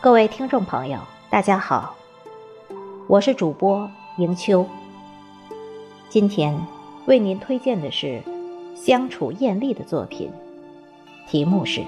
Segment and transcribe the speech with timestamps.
[0.00, 1.96] 各位听众朋友，大家好，
[3.08, 4.64] 我是主播迎秋。
[6.08, 6.56] 今天
[7.06, 8.22] 为您推荐的是
[8.76, 10.30] 相处艳丽的作品，
[11.26, 11.80] 题目是《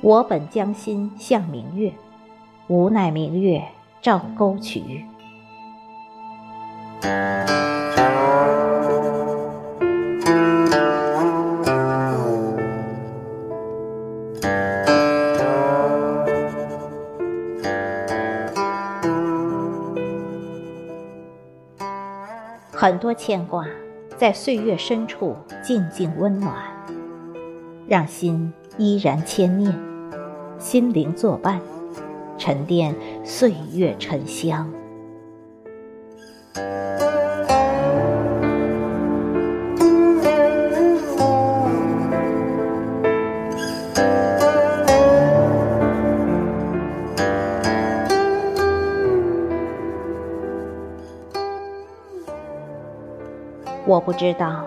[0.00, 1.92] 我本将心向明月，
[2.68, 3.62] 无奈明月
[4.00, 5.04] 照沟渠》。
[22.82, 23.64] 很多牵挂，
[24.16, 26.52] 在岁月深处静静温暖，
[27.86, 29.72] 让心依然牵念，
[30.58, 31.60] 心灵作伴，
[32.36, 34.68] 沉淀岁月沉香。
[53.84, 54.64] 我不知道，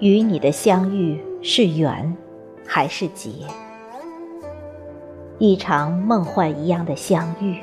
[0.00, 2.16] 与你的相遇是缘，
[2.66, 3.30] 还是劫？
[5.38, 7.58] 一场梦幻一样的相遇。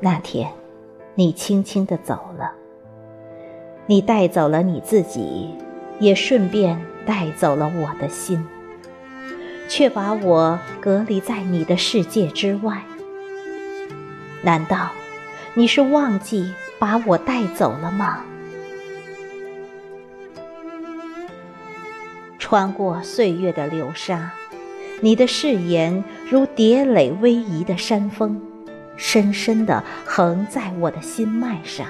[0.00, 0.50] 那天，
[1.14, 2.50] 你轻轻地走了，
[3.86, 5.50] 你带走了你自己，
[6.00, 8.44] 也顺便带走了我的心，
[9.68, 12.82] 却把我隔离在你的世界之外。
[14.42, 14.88] 难道
[15.54, 18.24] 你是忘记把我带走了吗？
[22.52, 24.30] 穿过岁月的流沙，
[25.00, 28.38] 你的誓言如叠垒逶迤的山峰，
[28.94, 31.86] 深深地横在我的心脉上。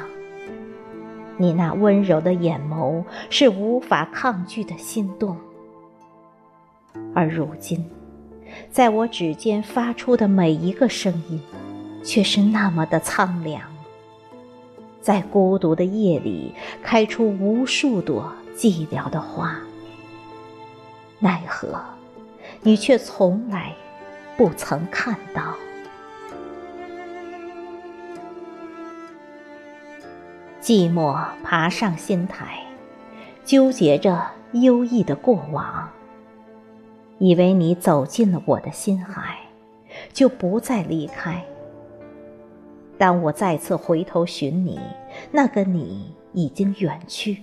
[1.36, 5.36] 你那温柔的眼眸是无法抗拒的心动，
[7.12, 7.84] 而如今，
[8.70, 11.40] 在我指尖发出的每一个声音，
[12.04, 13.60] 却是那么的苍凉。
[15.00, 19.58] 在孤独的夜里，开出无数朵寂寥的花。
[21.22, 21.80] 奈何，
[22.62, 23.72] 你却从来
[24.36, 25.54] 不曾看到。
[30.60, 32.58] 寂寞爬上心台，
[33.44, 34.20] 纠结着
[34.54, 35.88] 忧郁的过往。
[37.18, 39.38] 以为你走进了我的心海，
[40.12, 41.40] 就不再离开。
[42.98, 44.80] 当我再次回头寻你，
[45.30, 47.40] 那个你已经远去。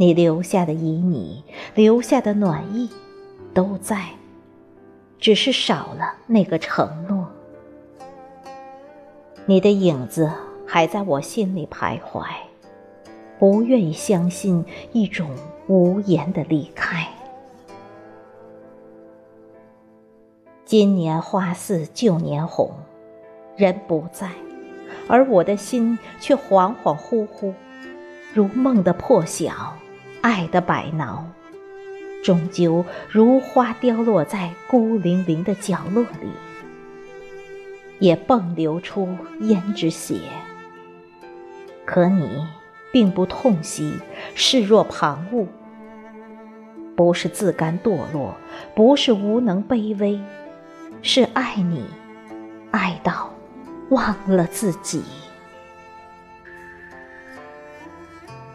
[0.00, 1.42] 你留下的旖旎，
[1.74, 2.88] 留下的暖意，
[3.52, 4.10] 都在，
[5.18, 7.26] 只是少了那个承诺。
[9.44, 10.30] 你的影子
[10.64, 12.24] 还在我心里徘徊，
[13.40, 15.28] 不愿意相信一种
[15.66, 17.08] 无言的离开。
[20.64, 22.70] 今年花似旧年红，
[23.56, 24.30] 人不在，
[25.08, 27.52] 而我的心却恍恍惚惚，
[28.32, 29.74] 如梦的破晓。
[30.20, 31.24] 爱的摆挠，
[32.24, 36.28] 终究如花凋落在孤零零的角落里，
[37.98, 39.08] 也迸流出
[39.40, 40.20] 胭脂血。
[41.84, 42.46] 可你
[42.92, 43.94] 并不痛惜，
[44.34, 45.46] 视若旁物。
[46.96, 48.34] 不是自甘堕落，
[48.74, 50.20] 不是无能卑微，
[51.00, 51.84] 是爱你，
[52.72, 53.32] 爱到
[53.90, 55.04] 忘了自己。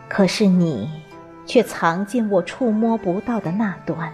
[0.10, 1.03] 可是你。
[1.46, 4.14] 却藏进我触摸不到的那端，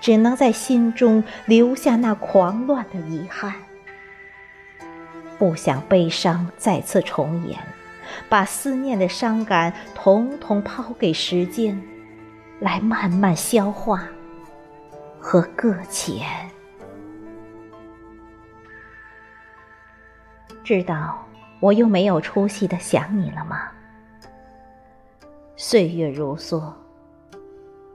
[0.00, 3.54] 只能在心中留下那狂乱的遗憾。
[5.38, 7.58] 不想悲伤再次重演，
[8.28, 11.80] 把思念的伤感统统抛给时间，
[12.60, 14.08] 来慢慢消化
[15.18, 16.24] 和搁浅。
[20.62, 21.26] 知道
[21.58, 23.68] 我又没有出息的想你了吗？
[25.56, 26.72] 岁月如梭，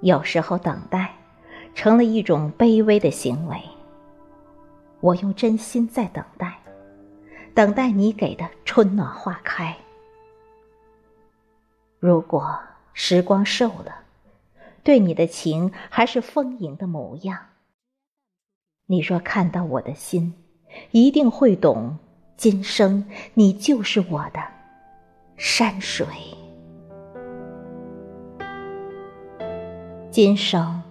[0.01, 1.13] 有时候等待
[1.74, 3.57] 成了一种卑微的行为。
[5.00, 6.59] 我用真心在等待，
[7.54, 9.75] 等待你给的春暖花开。
[12.00, 12.59] 如果
[12.94, 14.04] 时光瘦了，
[14.83, 17.38] 对你的情还是丰盈的模样。
[18.86, 20.33] 你若看到我的心，
[20.92, 21.98] 一定会懂，
[22.38, 24.39] 今生你就是我的
[25.36, 26.06] 山水。
[30.18, 30.81] 今生，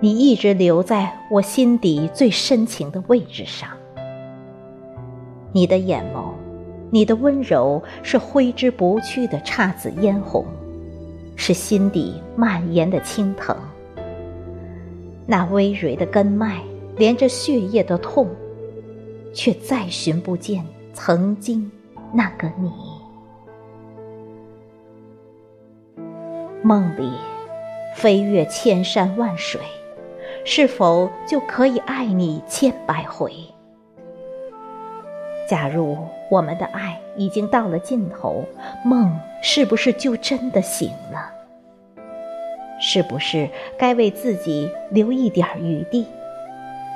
[0.00, 3.68] 你一直留在我心底最深情的位置上。
[5.52, 6.32] 你的眼眸，
[6.90, 10.44] 你的温柔，是挥之不去的姹紫嫣红，
[11.36, 13.56] 是心底蔓延的青藤。
[15.24, 16.60] 那葳蕤的根脉，
[16.96, 18.28] 连着血液的痛，
[19.32, 21.70] 却再寻不见曾经
[22.12, 22.72] 那个你。
[26.64, 27.12] 梦里
[27.94, 29.60] 飞越千山万水，
[30.44, 33.32] 是否就可以爱你千百回？
[35.48, 35.96] 假如
[36.30, 38.44] 我们的爱已经到了尽头，
[38.84, 41.30] 梦是不是就真的醒了？
[42.80, 43.48] 是不是
[43.78, 46.06] 该为自己留一点余地，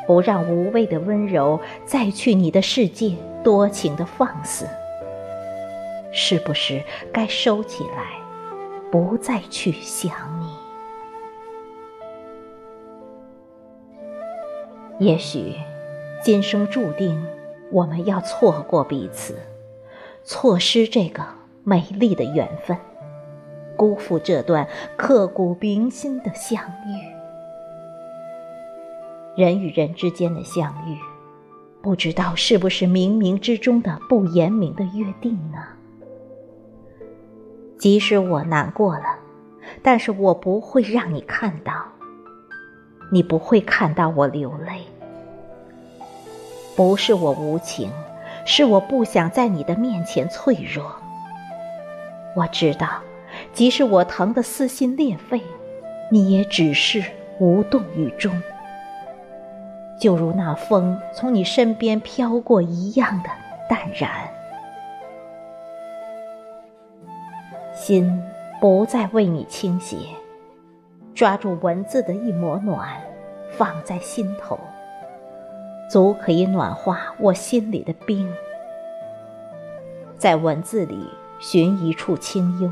[0.06, 3.12] 不让无谓的温柔再去你的世界
[3.44, 4.66] 多情的放肆？
[6.10, 8.18] 是不是该收起来，
[8.90, 10.10] 不再去想
[14.98, 15.54] 也许，
[16.22, 17.24] 今生注定。
[17.70, 19.36] 我们要错过彼此，
[20.24, 21.22] 错失这个
[21.64, 22.74] 美丽的缘分，
[23.76, 24.66] 辜负这段
[24.96, 26.96] 刻骨铭心的相遇。
[29.36, 30.96] 人与人之间的相遇，
[31.82, 35.58] 不知道是不是冥冥之中的不言明的约定呢？
[37.76, 39.18] 即使我难过了，
[39.82, 41.74] 但是我不会让你看到，
[43.10, 44.82] 你不会看到我流泪。
[46.76, 47.90] 不是我无情，
[48.44, 50.94] 是我不想在你的面前脆弱。
[52.36, 52.88] 我知道，
[53.52, 55.42] 即使我疼得撕心裂肺，
[56.10, 57.02] 你也只是
[57.40, 58.32] 无动于衷，
[60.00, 63.30] 就如那风从你身边飘过一样的
[63.68, 64.10] 淡然。
[67.74, 68.22] 心
[68.60, 69.96] 不再为你倾斜，
[71.18, 72.96] 抓住文字的一抹暖，
[73.50, 74.56] 放在心头。
[75.90, 78.32] 足可以暖化我心里的冰，
[80.16, 81.10] 在文字里
[81.40, 82.70] 寻一处清幽，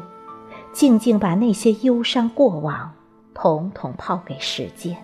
[0.73, 2.95] 静静把那些忧伤过往
[3.35, 4.97] 统统抛给时间。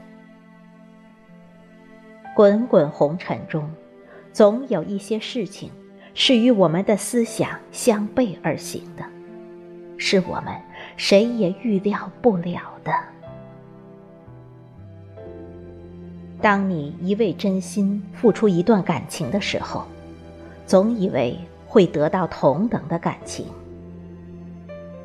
[2.36, 3.68] 滚滚红尘中，
[4.32, 5.68] 总有一些事情
[6.14, 9.02] 是与我们的思想相背而行的，
[9.98, 10.54] 是我们
[10.96, 12.92] 谁也预料不了的。
[16.42, 19.84] 当你一味真心付出一段感情的时候，
[20.66, 23.46] 总以为会得到同等的感情，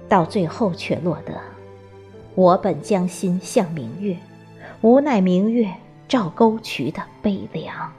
[0.10, 1.40] 到最后却落得
[2.34, 4.18] 我本将心向明月，
[4.82, 5.72] 无奈明月
[6.08, 7.94] 照沟渠的悲凉。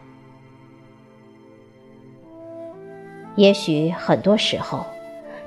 [3.36, 4.84] 也许很多时候，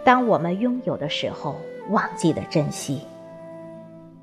[0.05, 1.57] 当我们拥有的时候，
[1.89, 3.01] 忘记了珍惜。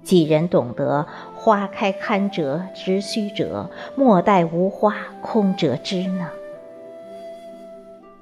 [0.08, 6.30] 几人懂得花开堪折直须折，莫待无花空折枝呢？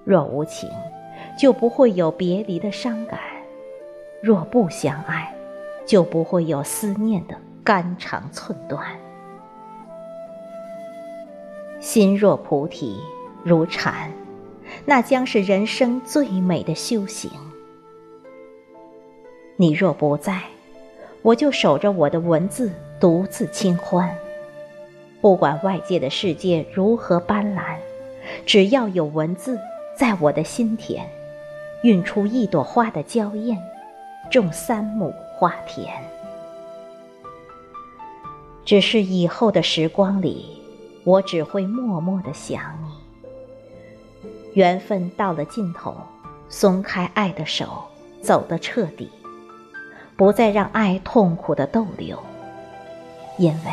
[0.05, 0.69] 若无情，
[1.38, 3.21] 就不会有别离的伤感；
[4.21, 5.33] 若不相爱，
[5.87, 8.85] 就不会有思念的肝肠寸断。
[11.79, 12.99] 心若菩提
[13.44, 14.11] 如禅，
[14.85, 17.31] 那将是人生最美的修行。
[19.55, 20.43] 你若不在。
[21.23, 22.71] 我就守着我的文字，
[23.01, 24.17] 独自清欢。
[25.21, 27.77] 不管外界的世界如何斑斓，
[28.45, 29.59] 只要有文字
[29.97, 31.05] 在我的心田，
[31.82, 33.61] 运出一朵花的娇艳，
[34.31, 35.93] 种三亩花田。
[38.65, 40.63] 只是以后的时光里，
[41.05, 44.31] 我只会默默的想你。
[44.55, 45.94] 缘分到了尽头，
[46.49, 47.85] 松开爱的手，
[48.23, 49.11] 走得彻底。
[50.17, 52.19] 不再让爱痛苦的逗留，
[53.37, 53.73] 因为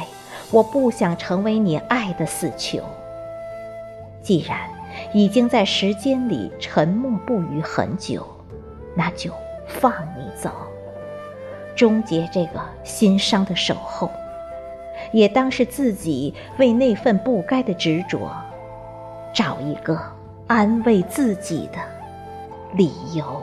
[0.52, 2.82] 我不想成为你爱的死囚。
[4.22, 4.70] 既然
[5.14, 8.28] 已经在时间里沉默不语很久，
[8.96, 9.32] 那就
[9.68, 10.52] 放你走，
[11.76, 14.10] 终结这个心伤的守候，
[15.12, 18.32] 也当是自己为那份不该的执着，
[19.34, 19.98] 找一个
[20.48, 21.80] 安慰自己的
[22.74, 23.42] 理由。